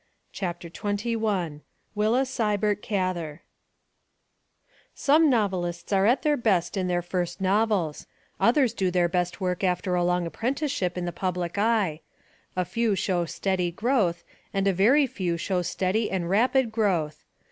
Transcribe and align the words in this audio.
CHAPTER 0.31 0.67
XXI 0.67 1.61
WILLA 1.93 2.25
SIBERT 2.25 2.81
GATHER 2.81 3.43
SOME 4.95 5.29
novelists 5.29 5.93
are 5.93 6.07
at 6.07 6.23
their 6.23 6.35
best 6.35 6.75
in 6.75 6.87
their 6.87 7.03
first 7.03 7.39
novels; 7.39 8.07
others 8.39 8.73
do 8.73 8.89
their 8.89 9.07
best 9.07 9.39
work 9.39 9.63
after 9.63 9.93
a 9.93 10.03
long 10.03 10.25
apprenticeship 10.25 10.97
in 10.97 11.05
the 11.05 11.11
public 11.11 11.59
eye; 11.59 12.01
a 12.55 12.65
few 12.65 12.95
show 12.95 13.25
steady 13.25 13.69
growth 13.69 14.23
and 14.51 14.67
a 14.67 14.73
very 14.73 15.05
few 15.05 15.37
show 15.37 15.61
steady 15.61 16.09
and 16.09 16.31
rapid 16.31 16.71
growth. 16.71 17.23